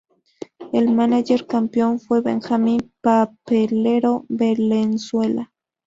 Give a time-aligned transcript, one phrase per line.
[0.73, 5.51] El mánager campeón fue Benjamín "Papelero" Valenzuela.